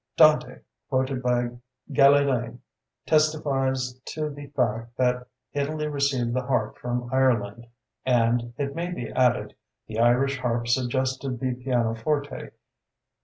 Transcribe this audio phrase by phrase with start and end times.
[0.17, 1.51] Dante, quoted by
[1.93, 2.57] Galilei,
[3.05, 7.67] testifies to the fact that Italy received the harp from Ireland;
[8.03, 9.53] and, it may be added,
[9.85, 12.49] the Irish harp suggested the pianoforte.